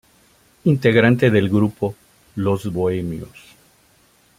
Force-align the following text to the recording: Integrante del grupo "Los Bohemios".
Integrante 0.63 1.29
del 1.29 1.47
grupo 1.49 1.93
"Los 2.37 2.73
Bohemios". 2.73 3.37